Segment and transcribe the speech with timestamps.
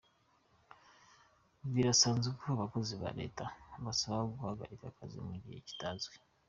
[1.73, 3.45] Birasanzwe ko abakozi ba Leta
[3.83, 6.15] basaba guhagarika akazi mu gihe kitazwi.